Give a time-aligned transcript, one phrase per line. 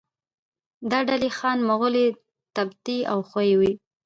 [0.91, 2.05] دا ډلې خان، مغولي،
[2.55, 3.71] تبتي او خویي وو.